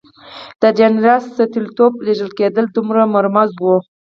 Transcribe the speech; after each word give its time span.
د 0.61 0.63
جنرال 0.79 1.21
ستولیتوف 1.35 1.93
لېږل 2.05 2.29
کېدل 2.39 2.65
دومره 2.75 3.01
مرموز 3.15 3.51
وو. 3.57 3.75